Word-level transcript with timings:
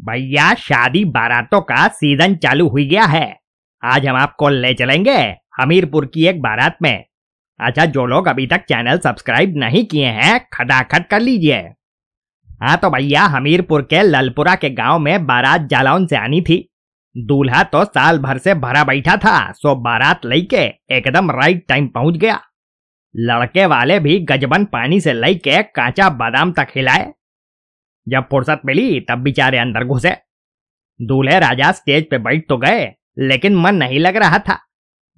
भैया, 0.00 0.52
शादी 0.54 1.04
बारातों 1.04 1.60
का 1.60 1.86
सीज़न 1.88 2.34
चालू 2.36 2.68
हुई 2.68 2.86
गया 2.86 3.04
है। 3.04 3.36
आज 3.82 4.06
हम 4.06 4.16
आपको 4.16 4.48
ले 4.48 4.72
चलेंगे 4.74 5.16
हमीरपुर 5.60 6.06
की 6.06 6.26
एक 6.26 6.40
बारात 6.42 6.76
में। 6.82 7.04
अच्छा 7.60 7.84
जो 7.86 8.06
लोग 8.06 8.28
अभी 8.28 8.46
तक 8.46 8.64
चैनल 8.68 8.98
सब्सक्राइब 8.98 9.56
नहीं 9.56 9.84
किए 9.84 10.06
हैं, 10.06 10.40
खटाखट 10.52 11.08
कर 11.08 11.20
लीजिए। 11.20 11.58
हाँ 12.60 12.76
तो 12.76 12.90
भैया, 12.90 13.24
हमीरपुर 13.24 13.82
के 13.82 14.02
ललपुरा 14.02 14.54
के 14.54 14.70
गाँव 14.70 14.98
में 14.98 15.26
बारात 15.26 15.68
जालौन 15.70 16.06
से 16.06 16.16
आनी 16.16 16.40
थी। 16.40 16.66
दूल्हा 17.16 17.62
तो 17.62 17.84
साल 17.84 18.18
भर 18.18 18.38
से 18.38 18.54
भरा 18.54 18.84
बैठा 18.84 19.16
था, 19.16 19.52
सो 19.52 19.74
बारात 19.74 20.26
लेके 20.26 20.64
एकदम 20.96 21.30
राइट 21.30 21.64
टाइम 21.68 21.88
पहुँच 21.88 22.16
गया। 22.16 22.40
लड़के 23.14 23.66
वाले 23.66 23.98
भी 23.98 24.18
गजबन 24.20 24.64
पानी 24.64 25.00
से 25.00 25.12
लेके 25.12 25.62
कांचा 25.62 26.08
बादाम 26.10 26.52
तक 26.52 26.68
हिलाए। 26.76 27.12
जब 28.10 28.22
फुर्सत 28.30 28.60
मिली, 28.66 29.00
तब 29.00 29.18
बेचारे 29.18 29.58
अंदर 29.58 29.84
घुसे। 29.84 30.16
दूल्हे 31.02 31.38
राजा 31.38 31.72
स्टेज 31.72 32.06
पे 32.10 32.18
बैठ 32.18 32.48
तो 32.48 32.56
गए, 32.56 32.94
लेकिन 33.18 33.54
मन 33.54 33.74
नहीं 33.74 33.98
लग 33.98 34.16
रहा 34.16 34.38
था। 34.38 34.54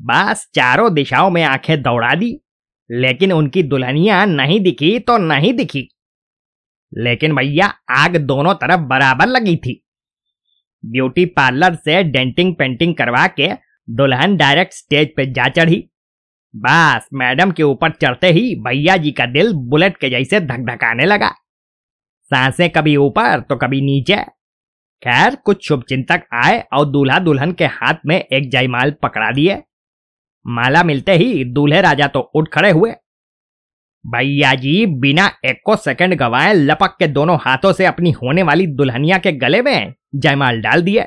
बस 0.03 0.51
चारों 0.55 0.95
दिशाओं 0.95 1.31
में 1.31 1.43
आँखें 1.43 1.83
दौड़ा 1.83 2.15
दी, 2.15 2.41
लेकिन 2.91 3.33
उनकी 3.33 3.62
दुल्हनिया 3.62 4.25
नहीं 4.25 4.61
दिखी 4.61 4.98
तो 4.98 5.19
नहीं 5.19 5.53
दिखी। 5.55 5.89
लेकिन 6.98 7.37
भैया, 7.37 7.75
आग 7.91 8.17
दोनों 8.17 8.55
तरफ़ 8.55 8.81
बराबर 8.81 9.27
लगी 9.27 9.56
थी। 9.56 9.87
ब्यूटी 10.87 11.25
पार्लर 11.25 11.75
से 11.75 12.03
डेंटिंग 12.03 12.55
पेंटिंग 12.55 12.95
करवा 12.95 13.27
के 13.27 13.51
दुल्हन 13.91 14.37
डायरेक्ट 14.37 14.73
स्टेज 14.73 15.09
पे 15.17 15.27
जा 15.27 15.48
चढ़ी। 15.48 15.91
बस 16.56 17.09
मैडम 17.15 17.51
के 17.51 17.62
ऊपर 17.62 17.91
चढ़ते 17.91 18.27
ही 18.27 18.55
भैया 18.55 18.97
जी 18.97 19.12
का 19.12 19.27
दिल 19.27 19.53
बुलेट 19.53 19.97
के 19.97 20.11
जैसे 20.11 20.41
धक 20.41 20.59
धकाने 20.59 21.06
लगा। 21.06 21.34
साँसें 22.33 22.69
कभी 22.71 22.97
ऊपर 22.97 23.41
तो 23.41 23.57
कभी 23.57 23.81
नीचे। 23.81 24.17
खैर, 25.03 25.35
कुछ 25.37 25.67
शुभ 25.69 25.83
चिंतक 25.83 26.23
आए 26.35 26.59
और 26.73 26.85
दूल्हा 26.85 27.19
दुल्हन 27.19 27.53
के 27.53 27.65
हाथ 27.65 27.95
में 28.06 28.17
एक 28.17 28.51
जयमाल 28.51 28.91
पकड़ा 29.03 29.31
दिए। 29.31 29.62
माला 30.47 30.83
मिलते 30.83 31.12
ही 31.12 31.45
दूल्हे 31.45 31.81
राजा 31.81 32.06
तो 32.06 32.21
उठ 32.34 32.48
खड़े 32.48 32.71
हुए। 32.71 32.91
भैया 34.05 34.55
जी, 34.55 34.87
बिना 34.87 35.27
एक 35.45 35.75
सेकंड 35.79 36.15
गवाए 36.15 36.53
लपक 36.55 36.97
के 36.98 37.06
दोनों 37.06 37.39
हाथों 37.41 37.73
से 37.73 37.87
अपनी 37.87 38.11
होने 38.12 38.43
वाली 38.43 38.67
दुल्हनिया 38.67 39.19
के 39.19 39.33
गले 39.33 39.62
में 39.62 39.95
जयमाल 40.15 40.61
डाल 40.61 40.83
दिए। 40.83 41.05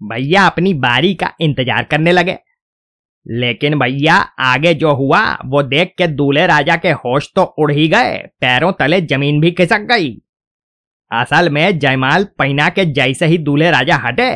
भैया 0.00 0.46
अपनी 0.46 0.74
बारी 0.74 1.14
का 1.14 1.32
इंतज़ार 1.40 1.84
करने 1.84 2.12
लगे। 2.12 2.38
लेकिन 3.26 3.78
भैया, 3.78 4.14
आगे 4.38 4.74
जो 4.74 4.94
हुआ, 4.94 5.20
वो 5.44 5.62
देख 5.62 5.94
के 5.98 6.06
दूल्हे 6.06 6.46
राजा 6.46 6.76
के 6.76 6.90
होश 6.90 7.30
तो 7.36 7.42
उड़ 7.42 7.70
ही 7.72 7.88
गए। 7.88 8.16
पैरों 8.40 8.72
तले 8.72 9.00
ज़मीन 9.00 9.40
भी 9.40 9.50
खिसक 9.50 9.80
गई। 9.80 10.10
असल 11.10 11.48
में 11.50 11.78
जयमाल 11.78 12.24
पहना 12.38 12.68
के 12.68 12.84
जैसे 12.84 13.26
ही 13.26 13.38
दूल्हे 13.38 13.70
राजा 13.70 13.96
हटे, 13.96 14.30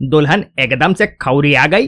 दुल्हन 0.00 0.44
एकदम 0.60 0.94
से 0.94 1.06
खौरी 1.06 1.54
आ 1.54 1.66
गई। 1.66 1.86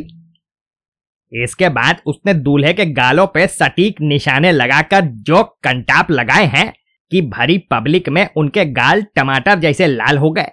इसके 1.33 1.69
बाद 1.69 2.00
उसने 2.06 2.34
दूल्हे 2.34 2.72
के 2.72 2.86
गालों 2.86 3.27
पे 3.27 3.47
सटीक 3.47 4.00
निशाने 4.00 4.53
लगाकर 4.53 5.00
जो 5.00 5.42
कंटाप 5.64 6.11
लगाए 6.11 6.45
हैं 6.47 6.72
कि 7.12 7.22
भरी 7.22 7.58
पब्लिक 7.70 8.08
में 8.08 8.28
उनके 8.36 8.64
गाल 8.64 9.03
टमाटर 9.17 9.58
जैसे 9.58 9.86
लाल 9.86 10.19
हो 10.19 10.30
गए। 10.30 10.48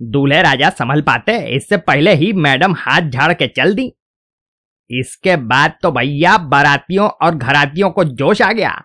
दूल्हे 0.00 0.42
राजा 0.42 0.70
संभल 0.70 1.02
पाते, 1.02 1.36
इससे 1.56 1.76
पहले 1.76 2.14
ही 2.14 2.32
मैडम 2.32 2.74
हाथ 2.78 3.10
झाड़ 3.10 3.32
के 3.32 3.46
चल 3.46 3.74
दी। 3.74 3.92
इसके 4.90 5.36
बाद 5.36 5.74
तो 5.82 5.90
भैया 5.90 6.36
बारातियों 6.38 7.08
और 7.08 7.34
घरातियों 7.34 7.90
को 7.90 8.04
जोश 8.04 8.42
आ 8.42 8.52
गया। 8.52 8.80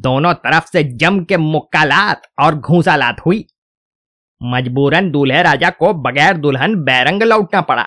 दोनों 0.00 0.34
तरफ़ 0.34 0.64
से 0.64 0.84
जम 0.84 1.24
के 1.24 1.36
मुक्कालात 1.36 2.22
और 2.38 2.54
घूसालात 2.54 3.20
हुई। 3.26 3.44
मजबूरन 4.42 5.10
दूल्हे 5.10 5.42
राजा 5.42 5.70
को 5.70 5.92
बगैर 5.94 6.36
दुल्हन 6.36 6.74
बैरंग 6.74 7.22
लौटना 7.22 7.60
पड़ा। 7.60 7.86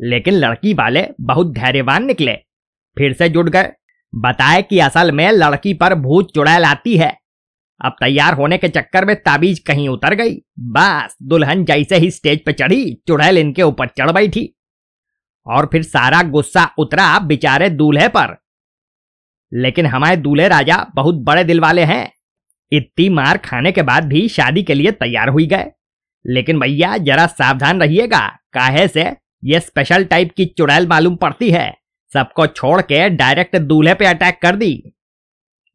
लेकिन 0.00 0.34
लड़की 0.34 0.74
वाले 0.74 1.06
बहुत 1.20 1.52
धैर्यवान 1.52 2.04
निकले, 2.04 2.32
फिर 2.98 3.12
से 3.12 3.28
जुट 3.28 3.48
गए। 3.48 3.72
बताए 4.14 4.62
कि 4.62 4.78
असल 4.78 5.12
में 5.12 5.30
लड़की 5.32 5.74
पर 5.74 5.94
भूत 5.94 6.34
चुड़ैल 6.34 6.64
आती 6.64 6.96
है। 6.96 7.18
अब 7.84 7.92
तैयार 7.92 8.34
होने 8.34 8.58
के 8.58 8.68
चक्कर 8.68 9.04
में 9.04 9.16
ताबीज 9.16 9.58
कहीं 9.58 9.88
उतर 9.88 10.14
गई। 10.14 10.36
बस 10.58 11.16
दुल्हन 11.22 11.64
जैसे 11.64 11.96
ही 11.96 12.10
स्टेज 12.10 12.44
पर 12.44 12.52
चढ़ी, 12.52 13.02
चुड़ैल 13.06 13.38
इनके 13.38 13.62
ऊपर 13.62 13.88
चढ़ 13.88 14.10
बैठी। 14.10 14.54
और 15.46 15.66
फिर 15.66 15.82
सारा 15.82 16.22
गुस्सा 16.22 16.70
उतरा 16.78 17.18
बेचारे 17.18 17.70
दूल्हे 17.70 18.08
पर। 18.08 18.36
लेकिन 19.52 19.86
हमारे 19.86 20.16
दूल्हे 20.16 20.48
राजा 20.48 20.86
बहुत 20.94 21.14
बड़े 21.14 21.44
दिल 21.44 21.60
वाले 21.60 21.84
हैं। 21.84 22.12
इतनी 22.72 23.08
मार 23.08 23.38
खाने 23.38 23.72
के 23.72 23.82
बाद 23.82 24.04
भी 24.04 24.28
शादी 24.28 24.62
के 24.62 24.74
लिए 24.74 24.90
तैयार 24.90 25.28
हुई 25.28 25.46
गए। 25.46 25.66
लेकिन 26.26 26.60
भैया, 26.60 26.96
जरा 26.96 27.26
सावधान 27.26 27.80
रहिएगा। 27.80 28.28
काहे 28.52 28.88
से? 28.88 29.16
ये 29.44 29.60
स्पेशल 29.60 30.04
टाइप 30.04 30.32
की 30.36 30.44
चुड़ैल 30.44 30.86
मालूम 30.86 31.16
पड़ती 31.16 31.50
है। 31.50 31.74
सबको 32.12 32.46
छोड़ 32.46 32.80
के 32.82 33.08
डायरेक्ट 33.08 33.56
दूल्हे 33.56 33.94
पे 33.94 34.06
अटैक 34.06 34.38
कर 34.42 34.56
दी। 34.56 34.82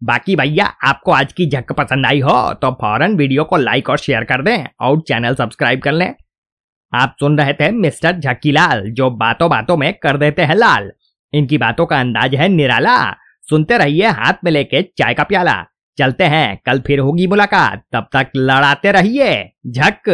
बाकी 0.04 0.36
भैया, 0.36 0.66
आपको 0.66 1.12
आज 1.12 1.34
की 1.34 1.50
झक 1.50 1.72
पसंद 1.72 2.06
आई 2.06 2.20
हो 2.20 2.54
तो 2.54 2.72
फ़ौरन 2.72 3.16
वीडियो 3.16 3.44
को 3.44 3.58
लाइक 3.58 3.90
और 3.90 3.98
शेयर 3.98 4.24
कर 4.24 4.42
दें 4.42 4.66
और 4.80 5.02
चैनल 5.02 5.36
सब्सक्राइब 5.36 5.82
कर 5.82 5.92
लें। 5.92 6.14
आप 6.94 7.16
सुन 7.20 7.38
रहे 7.38 7.54
थे 7.54 7.72
मिस्टर 7.72 8.20
झक्कीलाल 8.20 8.92
जो 8.92 9.10
बातों 9.10 9.50
बातों 9.50 9.78
में 9.78 9.94
कर 9.94 10.18
देते 10.18 10.42
हैं 10.42 10.56
लाल। 10.56 10.92
इनकी 11.34 11.58
बातों 11.58 11.86
का 11.86 12.00
अंदाज 12.00 12.36
है 12.36 12.48
निराला। 12.48 13.16
सुनते 13.50 13.78
रहिए 13.78 14.08
हाथ 14.08 14.34
में 14.44 14.52
लेके 14.52 14.82
चाय 14.82 15.14
का 15.14 15.24
प्याला। 15.24 15.66
चलते 15.98 16.24
हैं, 16.24 16.62
कल 16.66 16.80
फिर 16.80 17.00
होगी 17.00 17.28
मुलाकात। 17.28 17.84
तब 17.92 18.08
तक 18.16 18.28
लड़ाते 18.36 18.92
रहिए। 18.92 19.52
झक। 19.68 20.10